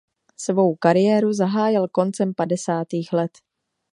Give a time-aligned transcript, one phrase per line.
[0.37, 3.31] Svou kariéru zahájil koncem padesátých let.